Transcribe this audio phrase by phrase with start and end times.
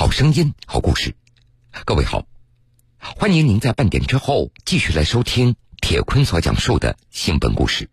[0.00, 1.14] 好声音，好故事。
[1.84, 2.24] 各位好，
[2.98, 7.90] 欢迎您在半点之后继续来收听铁坤所讲述的新闻故事。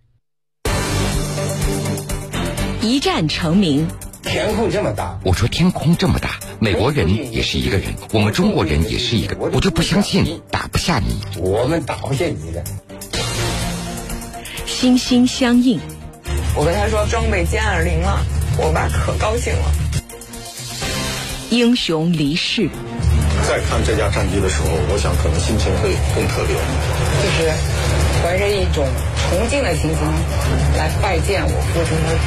[2.82, 3.89] 一战成名，
[4.23, 11.20] 天空这么大，我说天空这么大，美国人也是一个人，我们中国人也是一个，我就不相信打不下你。
[11.36, 12.64] 我们打不下你的。
[14.66, 15.78] 心心相印，
[16.55, 18.26] 我跟他说装备歼二零了，
[18.58, 19.87] 我爸可高兴了。
[21.50, 22.70] 英雄离世，
[23.48, 26.54] 再看这架战机的时候，我想可能心情会更特别。
[27.23, 27.50] 就是
[28.22, 28.86] 怀着一种
[29.30, 30.00] 崇敬的心情
[30.78, 32.18] 来拜见我父亲的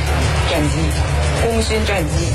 [0.51, 0.77] 战机，
[1.43, 2.33] 功勋战机。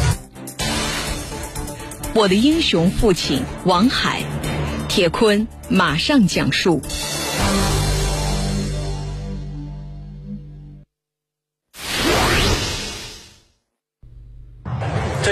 [2.13, 4.21] 我的英雄父亲王海，
[4.87, 6.83] 铁坤马上讲述。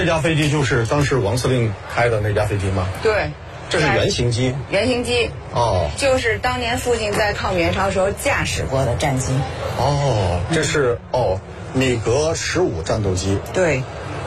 [0.04, 2.86] 这架飞机就是当时王司令开的那架飞机吗？
[3.02, 3.30] 对，
[3.70, 4.54] 这是原型机。
[4.68, 9.32] 原型机哦，就是当年父亲在抗美援朝时候驾驶过的战机。
[9.78, 11.40] 哦，这是哦，
[11.72, 13.38] 米格十五战斗机。
[13.54, 13.82] 对，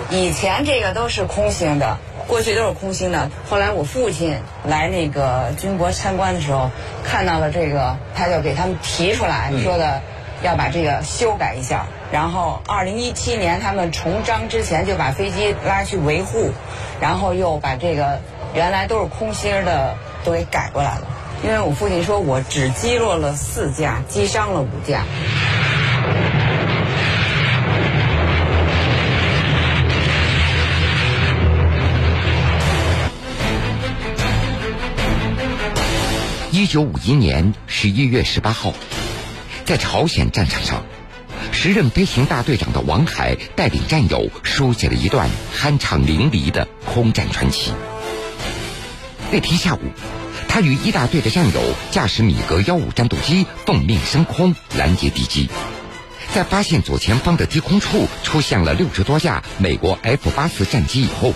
[0.09, 3.29] 以前这个都是空心的，过去都是空心的。
[3.47, 6.71] 后来我父亲来那个军博参观的时候，
[7.03, 10.01] 看到了这个，他就给他们提出来说的，
[10.41, 11.85] 要把这个修改一下。
[12.11, 16.51] 然后，二零一七年他们重章之前就把飞机拉去维护，
[17.01, 18.21] 然后又把这个
[18.55, 21.07] 原来都是空心的都给改过来了。
[21.43, 25.03] 因为我父亲说我只击落了四架，击伤了五架。
[36.51, 38.73] 一九五一年十一月十八号，
[39.65, 40.83] 在朝鲜战场上，
[41.59, 45.27] 时任飞行大队长的王海带领战友书写了一段
[45.57, 47.73] 酣畅淋漓的空战传奇。
[49.31, 49.79] 那天下午，
[50.47, 51.59] 他与一大队的战友
[51.89, 55.49] 驾驶米格幺五战斗机奉命升空拦截敌机，
[56.31, 61.33] 在发现左前方的低空处出现了六十多架美国 F 八四战机以后，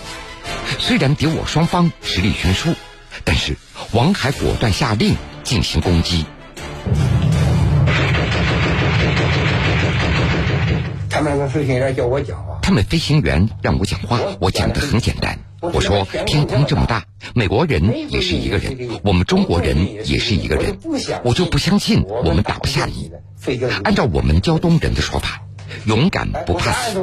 [0.77, 2.75] 虽然敌我双方实力悬殊，
[3.23, 3.57] 但是
[3.91, 6.25] 王海果断下令进行攻击。
[11.21, 15.37] 他们那个飞行员叫我讲话，他们飞行员让我讲话，我讲的很简单。
[15.59, 17.03] 我说天空这么大，
[17.35, 20.79] 美国人也是一个人，我们中国人也是一个人，
[21.23, 23.11] 我就不相信我们打不下你。
[23.83, 25.43] 按照我们胶东人的说法，
[25.85, 26.99] 勇敢不怕死，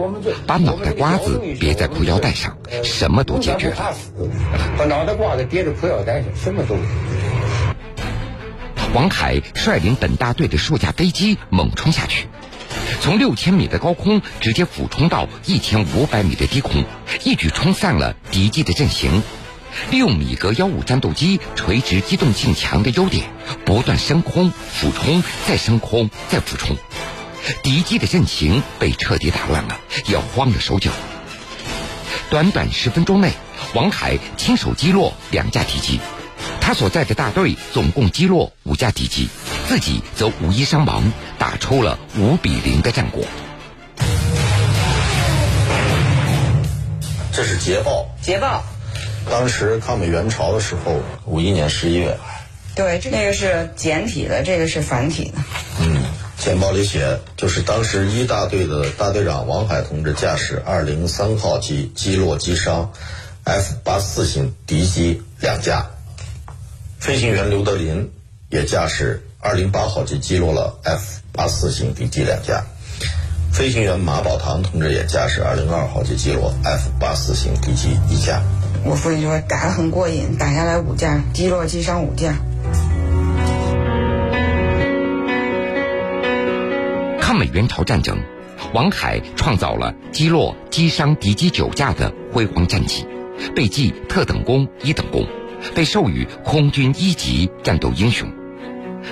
[0.49, 3.95] 把脑袋瓜子别在裤腰带上，什么都解决了。
[4.77, 6.75] 把脑袋瓜子别在裤腰带上，什么都。
[8.95, 12.27] 王凯率领本大队的数架飞机猛冲下去。
[13.01, 16.85] 从六千米的高空直接俯冲到一千五百米的低空，
[17.25, 19.23] 一举冲散了敌机的阵型。
[19.91, 23.31] 利用米格幺五战斗机垂直机动性强的优点，
[23.65, 26.77] 不断升空、俯冲、再升空、再俯冲，
[27.63, 30.91] 敌机的阵型被彻底打乱了，也慌了手脚。
[32.31, 33.33] 短短十分钟内，
[33.75, 36.01] 王海亲手击落两架敌机，
[36.61, 39.29] 他所在的大队总共击落五架敌机。
[39.69, 43.23] 自己则无一伤亡，打出了五比零的战果。
[47.31, 48.65] 这是捷报，捷报。
[49.31, 52.17] 当时抗美援朝的时候，五一年十一月。
[52.75, 55.39] 对，这个是简体的，这个是繁体的。
[55.83, 56.03] 嗯，
[56.39, 62.91] 简报里写，就是当时一大队的大队长王海同志驾驶二零三号机击落击伤
[63.45, 65.85] F 八四型敌机两架，
[66.99, 68.11] 飞行员刘德林
[68.49, 69.28] 也驾驶。
[69.41, 72.65] 二零八号机击落了 F 八四型敌机两架，
[73.53, 78.43] 飞行员马宝堂同志也驾驶二零二号机击落 F 八四型敌机一架。
[78.85, 82.35] 我父亲说打得很过瘾，打下来五架，击落击伤五架。
[87.21, 88.19] 抗美援朝战争，
[88.75, 93.07] 王海创造了击落击伤敌机九架的辉煌战绩，
[93.55, 95.25] 被记特等功一等功，
[95.77, 98.29] 被授予空军一级战斗英雄。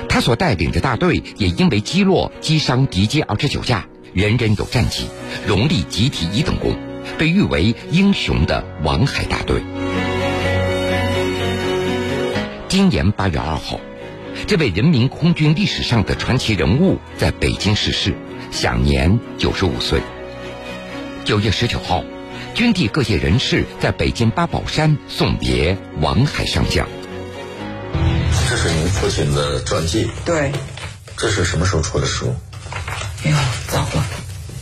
[0.08, 5.06] 他所带领的大队也因为击落击伤敌机二十九架，人人有战绩，
[5.46, 6.76] 荣立集体一等功，
[7.18, 9.62] 被誉为英雄的王海大队。
[12.68, 13.80] 今年八月二号，
[14.46, 18.14] 这位人民空军历史上的传奇人物在北京逝世，
[18.50, 20.00] 享年九十五岁。
[21.24, 22.04] 九月十九号，
[22.54, 26.86] 军地各界人士在北京八宝山送别王海上将。
[28.88, 30.10] 父亲的传记。
[30.24, 30.52] 对。
[31.16, 32.34] 这是什么时候出的书？
[33.24, 33.36] 哎呦，
[33.68, 34.04] 早了。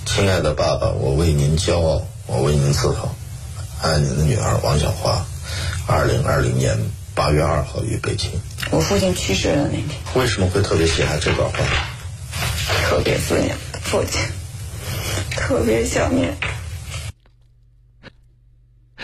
[0.07, 3.15] 亲爱的爸爸，我为您骄傲，我为您自豪。
[3.83, 5.27] 爱您的女儿王小华，
[5.87, 6.79] 二零二零年
[7.15, 8.31] 八月二号于北京。
[8.71, 11.59] 我父亲去世的那天，为什么会特别喜爱这段话？
[12.89, 14.21] 特别思念父亲，
[15.31, 16.37] 特别想念。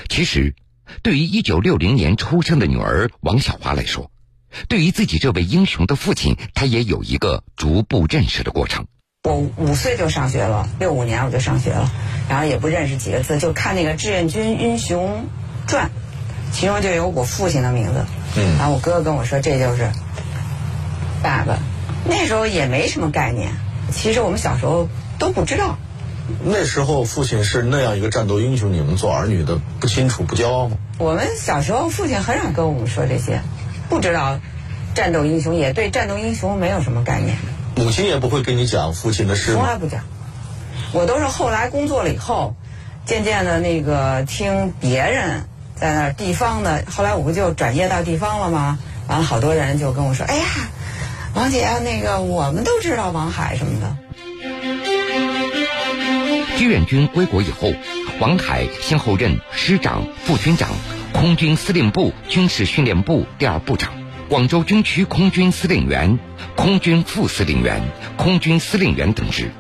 [0.09, 0.55] 其实，
[1.03, 4.11] 对于一九六零年出生的女儿王小华来说，
[4.69, 8.87] 对于自己这位英雄的父亲，他也有一个逐步认识的过程。
[9.25, 11.91] 我五岁就上学了，六五年我就上学了，
[12.29, 15.27] 然后也不认识几个字，就看那个《志愿军英雄
[15.67, 15.87] 传》，
[16.53, 18.07] 其中就有我父亲的名字。
[18.37, 19.91] 嗯然后我哥哥跟我说这就是
[21.23, 21.59] 爸爸，
[22.09, 23.53] 那时候也没什么概念，
[23.93, 24.89] 其实我们小时候
[25.19, 25.79] 都不知道。
[26.45, 30.77] 那时候父亲是那样一个战斗英雄，你们做儿女的不清楚不骄傲吗？
[30.99, 33.43] 我们小时候父亲很少跟我们说这些，
[33.91, 34.41] 不知道
[34.95, 37.37] 战斗英雄，也对战斗英雄没有什么概念。
[37.77, 39.59] 母亲也不会跟你讲父亲的事吗？
[39.59, 40.01] 从来不讲。
[40.93, 42.55] 我都是后来工作了以后，
[43.05, 45.45] 渐渐的那个听别人
[45.75, 48.79] 在那地方的，后来我不就转业到地方了吗？
[49.09, 50.45] 完了，好多人就跟我说：“哎呀，
[51.35, 53.97] 王姐，那个我们都知道王海什么的。
[56.57, 57.73] 志愿军归国以后，
[58.21, 60.69] 王凯先后任师长、副军长、
[61.21, 63.93] 空军司令部军事训练部第二部长、
[64.31, 66.19] 广州军区空军司令员、
[66.57, 67.83] 空军副司令员、
[68.17, 69.51] 空军司令员等职。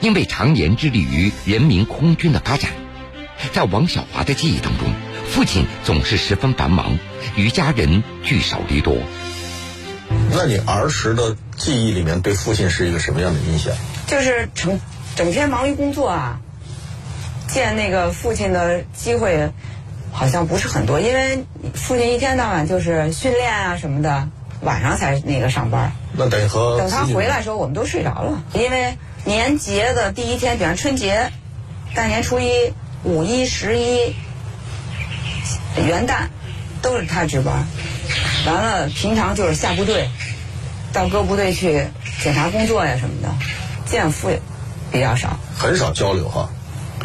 [0.00, 2.72] 因为常年致力于人民空军的发展，
[3.52, 4.88] 在王小华的记忆当中，
[5.28, 6.98] 父亲总是十分繁忙，
[7.36, 8.96] 与家人聚少离多。
[10.32, 13.72] 那你儿时的记忆里面对父亲是一个什么样的印象？
[14.08, 14.80] 就是整
[15.14, 16.40] 整天忙于工作啊，
[17.46, 19.52] 见那个父亲的机会
[20.16, 21.44] 好像不是很多，因为
[21.74, 24.28] 父亲一天到晚就是训练啊什么的，
[24.60, 25.90] 晚上才那个上班。
[26.12, 31.32] 那得和等他回来的时候，我们都睡着了，因为年节的第一天，比方春节、
[31.96, 32.72] 大年初一、
[33.02, 34.14] 五一、十一、
[35.84, 36.28] 元旦，
[36.80, 37.66] 都是他值班。
[38.46, 40.08] 完了，平常就是下部队，
[40.92, 41.88] 到各部队去
[42.22, 43.28] 检查工作呀什么的，
[43.84, 44.30] 见父
[44.92, 45.40] 比较少。
[45.58, 46.50] 很少交流哈。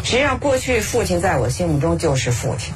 [0.04, 2.72] 实际上，过去父亲在我心目中就是父亲。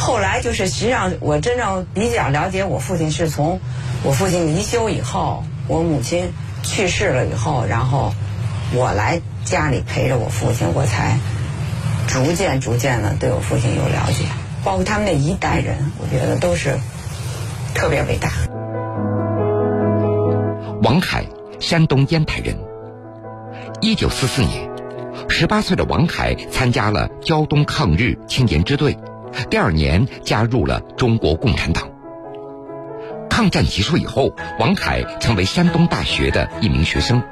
[0.00, 3.60] 后来就是，实际上我真正比较了解我父亲，是从
[4.02, 6.32] 我父亲离休以后，我母亲
[6.62, 8.14] 去世了以后，然后
[8.72, 11.18] 我来家里陪着我父亲，我才
[12.08, 14.24] 逐渐逐渐的对我父亲有了解。
[14.64, 16.78] 包括他们那一代人，我觉得都是
[17.74, 18.30] 特别伟大。
[20.82, 21.26] 王凯，
[21.60, 22.56] 山东烟台人。
[23.82, 24.70] 一九四四年，
[25.28, 28.96] 十八岁的王凯参加了胶东抗日青年支队，
[29.50, 31.90] 第二年加入了中国共产党。
[33.28, 37.22] 抗战结束以后，王凯成为山东大学的一名学生。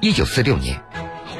[0.00, 0.80] 一九四六年，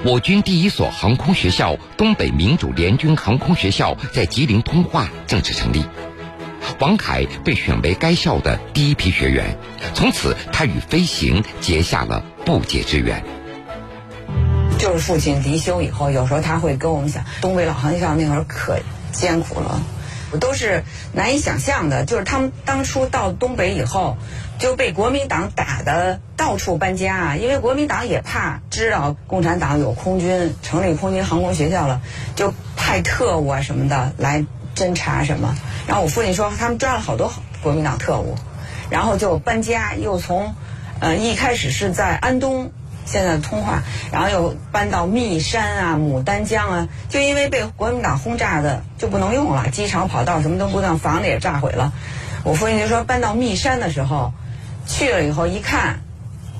[0.05, 5.85] 我军第一所航空学校——东北民主联军航空学校在吉林通化正式成立。
[6.79, 9.57] 王凯被选为该校的第一批学员，
[9.95, 13.25] 从此他与飞行结下了不解之缘。
[14.79, 18.79] 就是父亲离休以后，有时候他会跟我们讲，东北老航校那会儿可
[19.13, 19.81] 艰苦了，
[20.33, 20.83] 我都是
[21.13, 22.05] 难以想象的。
[22.05, 24.17] 就是他们当初到东北以后，
[24.59, 32.01] 就被国民党打的到处搬家啊，因为国民党也怕知道共产党有空军，成立空军航空学校了，
[32.35, 35.55] 就派特务啊什么的来侦查什么。
[35.87, 38.35] 然后我父亲说，他们抓了好多国民党特务，
[38.91, 40.55] 然后就搬家，又从，
[41.01, 42.73] 呃，一开始是在安东。
[43.05, 43.83] 现在通化，
[44.13, 51.93] 然后又搬到密山啊、牡丹江啊，就因为被国民党轰炸的就不能用了，机场跑道什么都不能，房子也炸毁了。
[52.45, 54.33] 我父亲就说，搬到密山的时候，
[54.87, 56.01] 去了以后一看，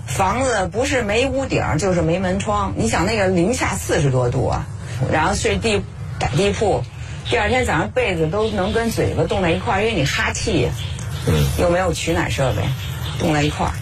[0.07, 2.75] 房子不是没屋顶就是没门窗。
[2.77, 4.67] 你想那个零下四十多度啊，
[5.11, 5.83] 然后睡地
[6.19, 6.85] 打地铺，
[7.29, 10.69] 第二天早上被子都能跟嘴巴冻在一块儿，因为你哈气，
[11.59, 12.63] 又没有取暖设备，
[13.19, 13.73] 冻在一块儿，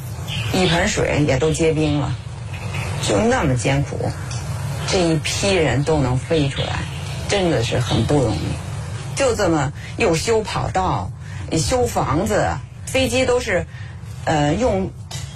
[0.52, 2.14] 一盆水也都结冰了。
[3.02, 4.10] 就那么艰苦，
[4.88, 6.80] 这一批人都能飞出来，
[7.28, 8.40] 真的是很不容易。
[9.16, 11.10] 就这么又修跑道，
[11.58, 12.48] 修房子，
[12.86, 13.66] 飞机都是，
[14.24, 14.90] 呃，用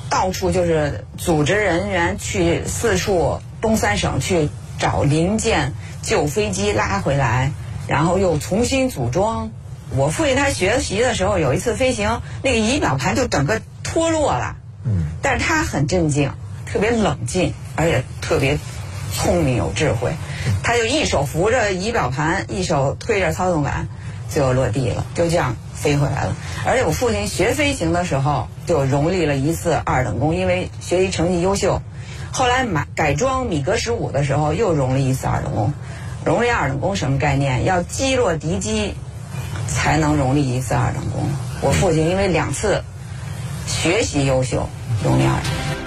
[0.08, 7.52] 到处就是组织人员去四处东三省去找零件旧飞机拉回来，
[7.86, 9.50] 然后又重新组装。
[9.96, 16.32] 我父亲他学习的时候有一次飞行，那个仪表盘就整个脱落了，嗯，但是他很镇静。
[16.74, 18.58] 特别冷静，而且特别
[19.12, 20.10] 聪明有智慧，
[20.64, 23.86] 他就一手扶着仪表盘，一手推着操纵杆，
[24.28, 26.34] 最后落地了，就这样飞回来了。
[26.66, 31.80] 而且我父亲学飞行的时候就荣立了一次二等功，因为学习成绩优秀。
[32.32, 35.72] 后来买改装米格十五的时候又荣立一次二等功。
[36.24, 37.64] 荣立二等功什么概念？
[37.64, 38.94] 要击落敌机，
[39.68, 41.30] 才能荣立一次二等功。
[41.60, 42.82] 我父亲因为两次
[43.68, 44.68] 学习优秀，
[45.04, 45.83] 荣立二等功。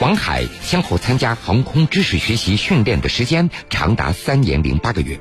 [0.00, 5.20] 王海先后参加航空知识学习训练的时间长达三年零八个月，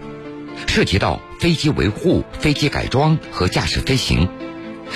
[0.67, 4.29] 涉及到飞机维护、飞机改装和驾驶飞行，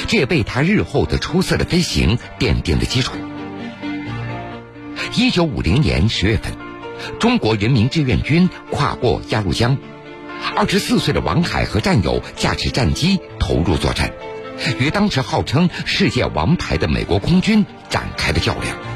[0.08, 3.12] 这也为他日后的出色的飞行奠定了基础。
[5.18, 6.54] 一九五零年十月份，
[7.20, 9.78] 中国人民志愿军跨过鸭绿江，
[10.56, 14.14] 二十四岁的王海和战友驾驶战机投入作战，
[14.80, 18.93] 与当时号称世界王牌的美国空军展开了较量。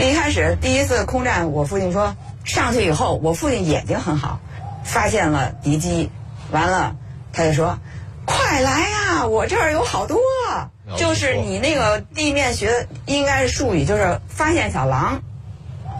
[0.00, 4.40] 一开始第一次空战，我父亲说上去以后，我父亲眼睛很好，
[4.84, 6.10] 发现了敌机，
[6.50, 6.96] 完了
[7.32, 7.78] 他就说
[8.26, 10.18] ：“快来呀，我这儿有好多。”
[10.98, 15.22] 就是你那个地面学应该是术语，就是发现小狼。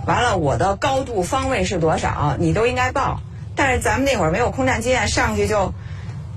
[0.07, 3.21] 完了，我的高度方位是多少，你都应该报。
[3.57, 5.73] 但是咱们那会儿没有空战经验，上去就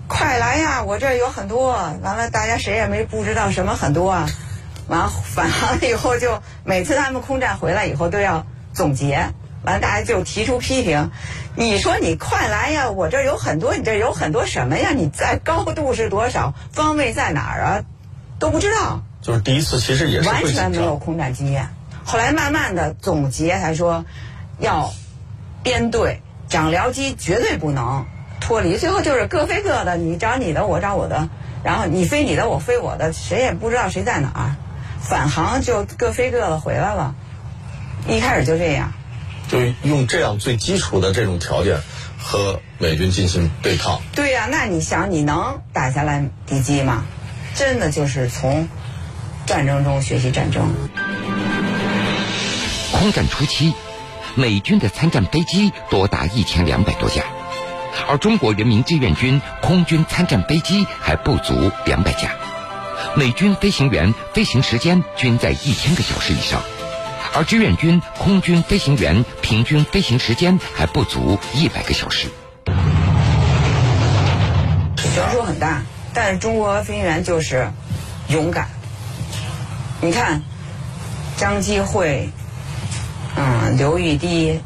[0.07, 1.73] 快来呀，我这儿有很多。
[2.01, 4.29] 完了，大家谁也没不知道什么很多啊。
[4.87, 9.33] 完返航了以后，就每次他们空战回来以后都要总结。
[9.63, 11.11] 完了，大家就提出批评。
[11.55, 14.91] 你说你快来呀，我这有很多，你这有很多什么呀？
[14.91, 17.83] 你在高度是多少，方位在哪儿啊？
[18.39, 19.01] 都不知道。
[19.21, 20.95] 就是第一次，其实也是完全没有。
[20.95, 21.67] 空战经验。
[22.05, 24.05] 后来慢慢的总结才说，
[24.59, 24.93] 要
[25.63, 28.05] 编队，长僚机绝对不能
[28.39, 28.77] 脱离。
[28.77, 31.27] 最后就是各飞各的，你找你的，我找我的，
[31.63, 34.55] 然后你飞你的，我飞我的，谁也不知道谁在哪儿。
[35.09, 37.15] 返航就各飞各的回来了。
[38.07, 38.91] 一开始就这样，
[39.47, 41.79] 就用这样最基础的这种条件
[42.21, 44.01] 和美军进行对抗。
[44.13, 47.05] 对呀、那你想你能打下来敌机吗？
[47.55, 48.67] 真的就是从
[49.45, 50.73] 战争中学习战争。
[52.91, 53.73] 空战初期，
[54.35, 57.23] 美军的参战飞机多达一千两百多架，
[58.09, 62.31] 而中国人民志愿军空军参战飞机还不足两百架。
[63.15, 66.61] 美军飞行员飞行时间均在一千个小时以上，
[67.33, 72.27] 而志愿军空军飞行员平均飞行时间还不足一百个小时。
[74.97, 75.81] 悬殊很大，
[76.13, 77.71] 但是中国飞行员就是
[78.29, 78.69] 勇敢。
[79.99, 80.43] 你看，
[81.37, 82.29] 张基慧，
[83.35, 84.61] 嗯，刘玉堤、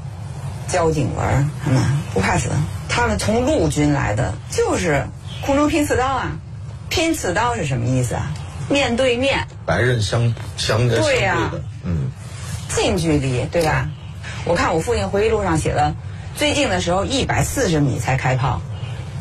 [0.68, 1.82] 焦景文他们
[2.14, 2.50] 不怕死，
[2.90, 5.08] 他们从陆军来的，就是
[5.46, 6.32] 空中拼刺刀啊！
[6.92, 8.32] 拼刺刀是什么意思啊？
[8.70, 12.12] 面对面，白刃相相相对对呀的，嗯，
[12.68, 13.90] 近距离，对吧？
[14.44, 15.96] 我看我父亲回忆录上写的，
[16.36, 18.62] 最近的时候一百四十米才开炮，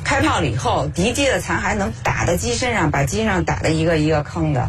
[0.02, 4.68] 开炮了以后，敌机的残骸能打在机身上，把机上打的一个一个坑的，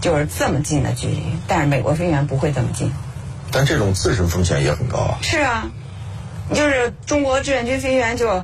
[0.00, 1.22] 就是这么近的距离。
[1.46, 2.90] 但是美国飞行员不会这么近。
[3.52, 5.18] 但这种自身风险也很高啊。
[5.20, 5.70] 是啊，
[6.54, 8.42] 就是中国志愿军飞行员就，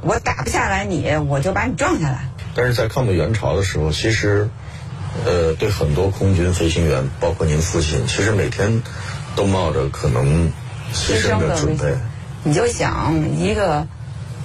[0.00, 2.28] 我打不下来你，我就把你撞下来。
[2.54, 4.48] 但是在抗美援朝的时候，其实，
[5.24, 8.82] 呃，对很多空军飞行员，包括您父亲，其实每天
[9.34, 10.52] 都冒着可能
[10.92, 11.94] 牺牲的准备。
[12.44, 13.86] 你就想一个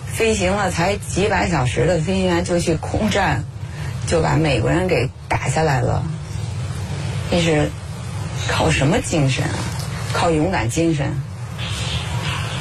[0.06, 3.44] 飞行了才几百小时的飞行员就去空战，
[4.08, 6.04] 就把美国人给打下来了，
[7.32, 7.70] 那是
[8.48, 9.60] 靠什么精神啊？
[10.14, 11.12] 靠勇敢精神。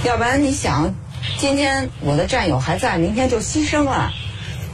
[0.05, 0.95] 要不然你想，
[1.39, 4.13] 今天我的战友还在，明天就牺牲了，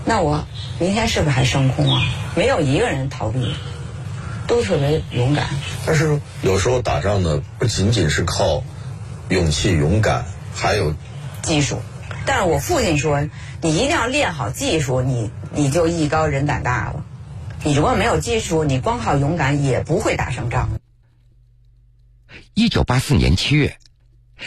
[0.05, 0.45] 那我
[0.79, 2.03] 明天是不是还升空啊？
[2.35, 3.55] 没有一个人逃避，
[4.47, 5.47] 都特别勇敢。
[5.87, 8.65] 但是有时候打仗呢，不仅仅是靠
[9.29, 10.95] 勇气、勇敢，还有
[11.43, 11.81] 技术。
[12.27, 13.29] 但是我父亲说，
[13.61, 17.05] 你一定要练好技术，你你就艺高人胆大了。
[17.65, 20.69] 你如果没有技术，你光靠勇敢也不会打胜仗。
[22.55, 23.77] 一九八四年七月，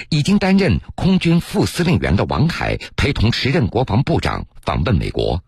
[0.09, 5.43] 已经担任空军副司令员的王海陪同时任国防部长访问美国。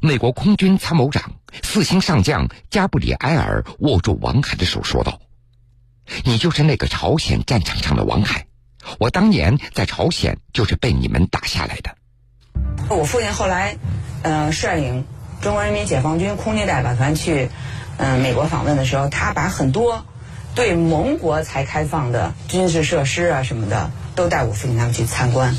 [0.00, 1.32] 美国空军参谋长
[1.62, 5.20] 四星上将加布里埃尔握住王海的手说道
[6.24, 8.46] ：“你就是那个朝鲜战场上的王海，
[8.98, 11.94] 我当年在朝鲜就是被你们打下来的。”
[12.88, 13.76] 我父亲后来，
[14.22, 15.04] 呃，率领
[15.42, 17.50] 中国人民解放军空军代表团去，
[17.98, 20.06] 嗯、美国访问的时候，他把很多
[20.54, 25.56] 对盟国才开放的军事设施啊什么的，都带我父亲他们去参观。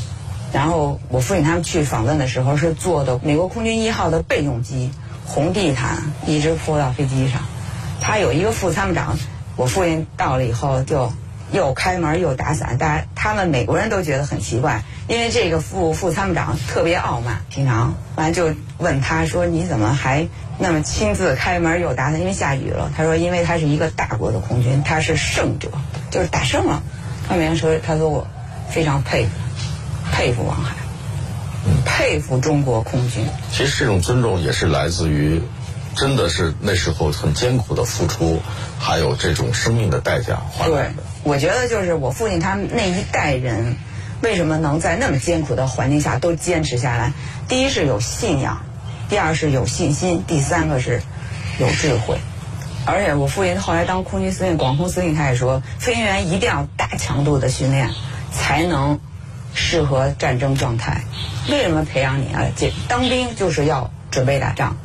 [0.53, 4.91] 然后我父亲他们去访问的时候，是坐的美国空军一号的备用机，
[5.25, 7.41] 红地毯一直铺到飞机上。
[7.99, 9.17] 他有一个副参谋长，
[9.57, 11.11] 我父亲到了以后就
[11.55, 20.27] 又开门又打伞，大家他们美国人都觉得很奇怪，因为这个副副参谋长特别傲慢，平常完就问他说你怎么还
[20.59, 22.19] 那么亲自开门又打伞？
[22.19, 22.91] 因为下雨了。
[22.95, 25.69] 他说因为他是一个大国的空军，他是胜者，
[26.11, 26.83] 就是打胜了。
[27.29, 28.27] 他没说，他说我
[28.69, 29.31] 非常佩服，
[30.11, 30.75] 佩服王海，
[31.85, 33.25] 佩服中国空军。
[33.49, 35.41] 其实这种尊重也是来自于，
[35.95, 38.41] 真的是那时候很艰苦的付出，
[38.79, 43.77] 还有这种生命的代价换对来的。，我觉得就是我父亲他们那一代人，
[44.21, 47.13] 为什么能在那么艰苦的环境下都坚持下来？
[47.47, 48.63] 第一是有信仰，
[49.09, 51.01] 第二是有信心，第三个是
[51.59, 52.17] 有智慧。
[52.85, 57.89] 而且我父亲后来当空军司令、广空司令，他也说，飞行员一定要大强度的训练，
[58.31, 58.99] 才能
[59.53, 61.01] 适合战争状态。
[61.49, 62.43] 为什么培养你啊？
[62.55, 64.75] 这当兵就是要准备打仗。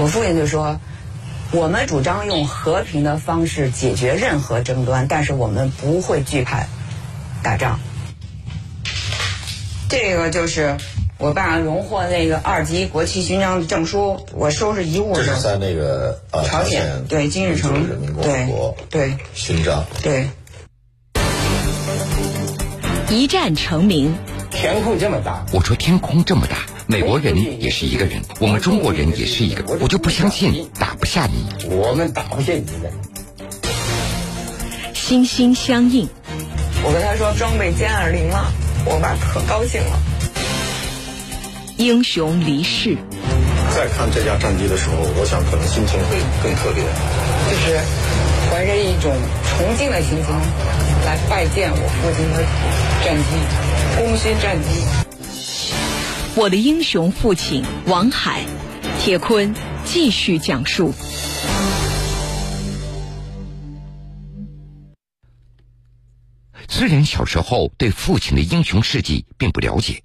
[0.00, 0.78] 我父亲就说，
[1.50, 6.66] 我们主张用和平的方式解决任何争端，但是我们不会惧怕
[7.42, 7.80] 打仗。
[9.88, 10.76] 这个就是
[11.18, 19.84] 我爸荣获那个二级国旗勋章的证书，我收拾遗物的时候，这是在那个呃朝鲜对金日成人民共和国对对勋章。
[20.00, 20.28] 对，
[23.10, 24.14] 一战成名，
[24.50, 26.58] 天空这么大，我说天空这么大，
[26.90, 31.66] 美国人也是一个人，我们中国人也是一个，我就不相信打不下你。
[31.68, 32.90] 我们打不下你的。
[34.94, 36.08] 心心相印。
[36.82, 38.50] 我跟他说装备歼二零了，
[38.86, 40.00] 我爸可高兴了。
[41.76, 42.96] 英雄离世，
[43.76, 46.82] 在看这架战机的时候，我想可能心情会更特别。
[47.50, 47.78] 就是
[48.50, 49.14] 怀着一种
[49.44, 50.34] 崇敬的心情
[51.04, 52.42] 来拜见我父亲的
[53.04, 53.36] 战机，
[53.98, 55.07] 功勋战机。
[56.38, 58.46] 我的英雄父亲王海，
[59.00, 59.52] 铁坤
[59.84, 60.94] 继续讲述。
[66.68, 70.04] 虽然小时候对父亲的英雄事迹并不了解，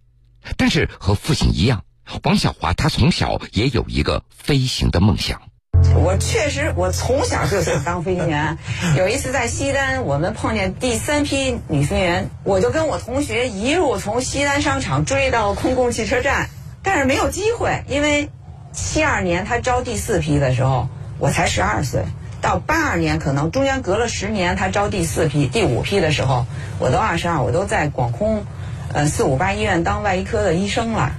[0.58, 1.86] 但是和父亲一样，
[2.24, 5.53] 王小华他从小也有一个飞行的梦想。
[5.96, 8.58] 我确实，我从小就想当飞行员。
[8.98, 16.50] 有一次在西单，我们碰见第三批女飞行员，我就跟我同学一路从西单商场追到空共汽车站，
[16.82, 18.30] 但是没有机会，因为
[18.72, 20.88] 七二年他招第四批的时候，
[21.20, 22.04] 我才十二岁。
[22.42, 26.46] 到八二年，可能中间隔了十年，他招第四批、第五批的时候，
[26.78, 28.46] 我都二十二，我都在广空，
[28.92, 31.14] 呃四五八医院当外医科的医生了，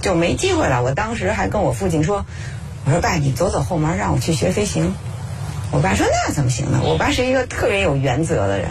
[0.00, 0.84] 就没机会了。
[0.84, 2.24] 我当时还跟我父亲说，
[2.84, 4.94] 我说爸，你走走后门，让我去学飞行。
[5.70, 6.80] 我爸说那怎么行呢？
[6.82, 8.70] 我爸是一个特别有原则的人。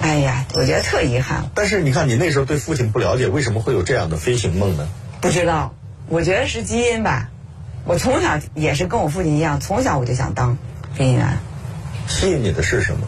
[0.00, 4.88] 哎呀，我觉得特遗憾，但是你看，你那时候对父亲不了解，为什么会有这样的飞行梦呢？
[5.20, 5.74] 不知道，
[6.08, 7.30] 我觉得是基因吧。
[7.84, 10.58] 我从小也是跟我父亲一样，从小我就想当
[10.94, 11.38] 飞行员，
[12.08, 13.06] 吸引你的是什么？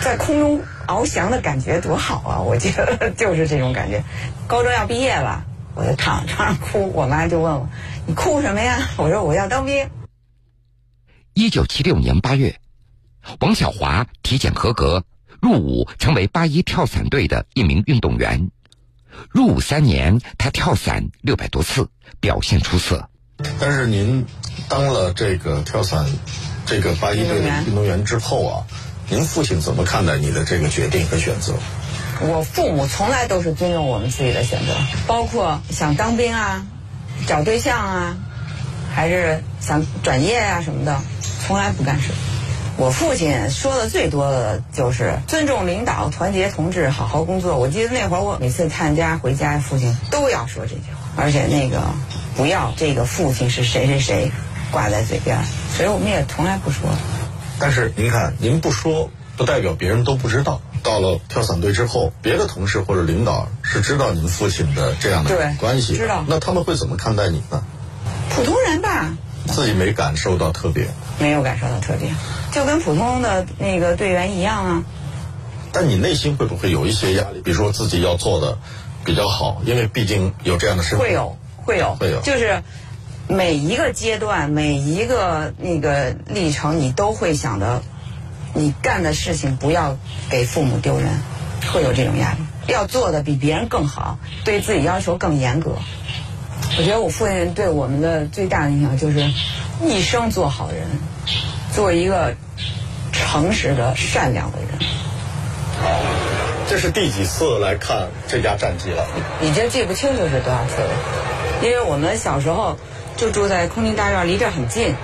[0.00, 2.38] 在空中翱翔的感觉多好啊！
[2.40, 4.04] 我觉得 就是这种感觉。
[4.46, 5.42] 高中要毕业了，
[5.76, 7.68] 我就躺床上哭，我妈就问我
[8.08, 9.90] ：“你哭什么呀？”我说：“我要当兵。
[11.34, 12.58] 一九七六年八月，
[13.40, 15.04] 王小华体检合格，
[15.42, 18.50] 入伍成为八一跳伞队的一名运动员。
[19.30, 23.10] 入伍三年，他跳伞六百多次，表现出色。
[23.60, 24.24] 但是您
[24.70, 26.06] 当了这个跳伞
[26.64, 28.66] 这个八一队的运动员之后啊，
[29.10, 31.52] 您父亲怎么看待你的这个决定和选择？
[32.20, 34.74] 我父母从来都是尊重我们自己的选择，
[35.06, 36.64] 包括想当兵啊、
[37.26, 38.16] 找对象啊，
[38.94, 41.00] 还是想转业啊什么的，
[41.46, 42.12] 从来不干涉。
[42.78, 47.58] 我父亲说的最多的就是尊重领导、团结同志、好好工作。
[47.58, 51.82] 我记得那会儿我每次探家回家，父亲都要说这句话，而且那个
[52.36, 54.30] 不要这个父亲是谁谁谁
[54.70, 55.38] 挂在嘴边，
[55.74, 56.82] 所以我们也从来不说。
[57.58, 60.60] 但是您看，您不说，不代表别人都不知道。
[60.86, 67.60] 到了跳伞队之后，别的同事或者领导是知道您父亲的这样的关系，知道那他们会怎么看待你呢？
[68.30, 69.12] 普通人吧，
[69.48, 70.86] 自己没感受到特别，
[71.18, 72.14] 没有感受到特别，
[72.52, 74.84] 就跟普通的那个队员一样啊。
[75.72, 77.40] 但你内心会不会有一些压力？
[77.42, 78.56] 比如说自己要做的
[79.04, 81.00] 比较好，因为毕竟有这样的身份。
[81.00, 82.62] 会有，会有，会有就是
[83.28, 87.82] 每一个阶段、每一个那个历程，你都会想着，
[88.56, 89.98] 你干的事情不要
[90.30, 91.08] 给父母丢人，
[91.72, 92.38] 会有这种压力。
[92.72, 95.76] 要做的比别人更好，对自己要求更严格。
[96.78, 99.30] 我觉得我父亲对我们的最大的影响就是，
[99.84, 100.86] 一生做好人，
[101.74, 102.34] 做一个
[103.12, 104.90] 诚实的、善良的人。
[106.66, 109.06] 这是第几次来看这架战机了？
[109.42, 110.90] 已经记不清楚是多少次了，
[111.62, 112.76] 因为我们小时候
[113.16, 114.94] 就住在空军大院，离这儿很近，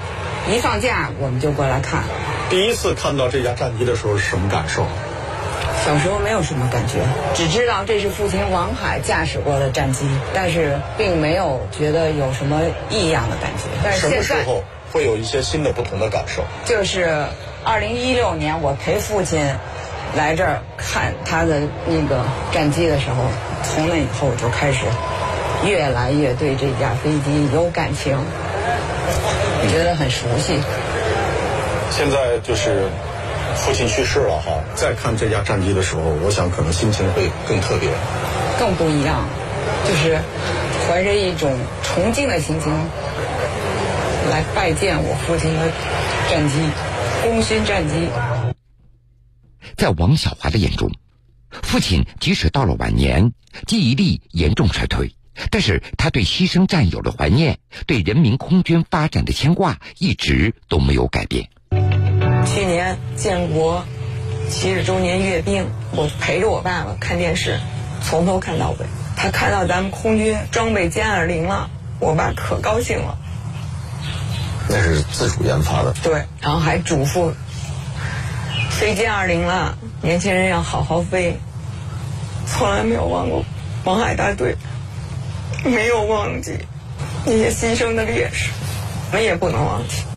[0.51, 2.03] 一放假我们就过来看。
[2.53, 4.87] 第一次看到这架战机的时候是什么感受？
[5.87, 6.99] 小时候没有什么感觉，
[7.35, 12.61] 只知道这是父亲王海驾驶过的战机，但是并没有觉得有什么
[12.91, 13.65] 异样的感觉。
[13.83, 14.63] 但是什么现在时候
[14.93, 16.45] 会有一些新的不同的感受？
[16.67, 17.25] 就是
[17.65, 19.41] 二零一六年，我陪父亲
[20.15, 23.25] 来这儿看他的那个战机的时候，
[23.65, 24.85] 从那以后就开始
[25.65, 28.19] 越来越对这架飞机有感情，
[29.71, 30.61] 觉得很熟悉。
[31.95, 32.89] 现在就是
[33.55, 37.91] 父亲去世了哈，再看这架战机的时候，我想可能心情会更特别，
[38.59, 39.29] 更不一样，
[39.87, 40.19] 就是
[40.89, 42.73] 怀着一种崇敬的心情
[44.31, 45.71] 来拜见我父亲的
[46.31, 46.57] 战机，
[47.23, 48.09] 功勋战机。
[49.77, 50.91] 在王小华的眼中，
[51.51, 53.33] 父亲即使到了晚年，
[53.67, 55.15] 记忆力严重衰退，
[55.51, 61.49] 但是他对牺牲战友的怀念，对人民空军发展的牵挂，一直都没有改变。
[62.45, 63.85] 去年建国
[64.51, 67.59] 七十周年阅兵，我陪着我爸爸看电视，
[68.03, 68.87] 从头看到尾。
[69.17, 73.17] 他看到咱们空军装备歼二零了，我爸可高兴了。
[74.69, 75.95] 那是自主研发的。
[76.03, 77.33] 对，然后还嘱咐。
[78.71, 81.39] 飞歼二零了，年轻人要好好飞。
[82.47, 83.45] 从来没有忘过
[83.85, 84.57] 王海大队，
[85.65, 86.59] 没有忘记
[87.25, 88.51] 那些牺牲的烈士，
[89.11, 90.12] 我们也不能忘记。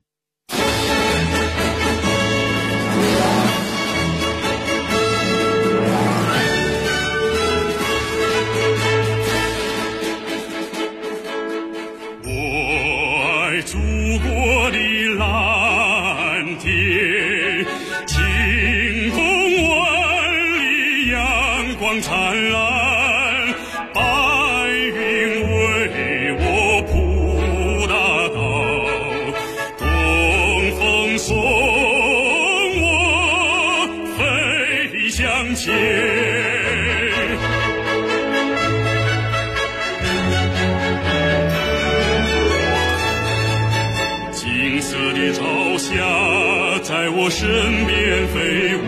[47.37, 47.45] 身
[47.85, 48.79] 边飞舞，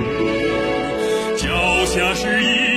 [1.36, 2.76] 脚下是一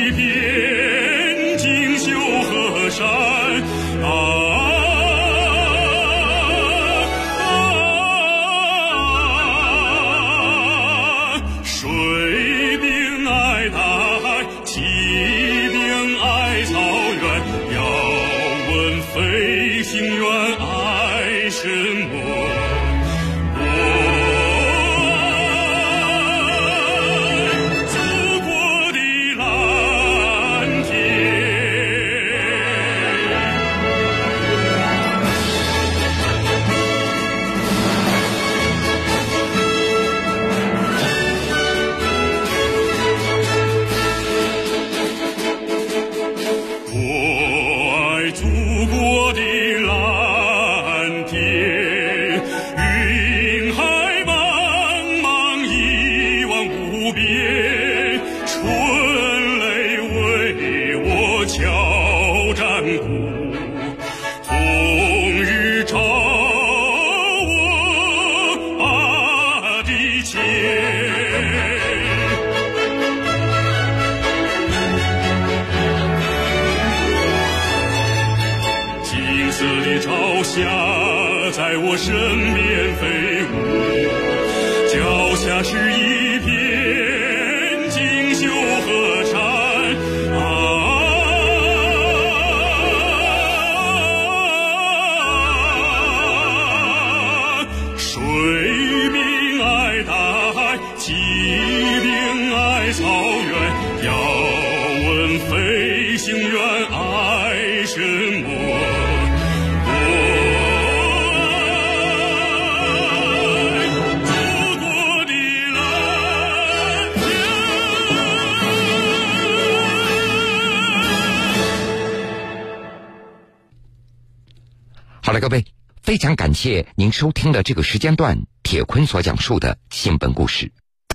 [126.10, 130.72] 非常感谢您收听的这个时间段铁坤所讲述的新闻故事。